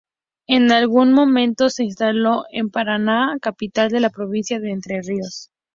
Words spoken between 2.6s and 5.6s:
Paraná, capital de la provincia de Entre Ríos.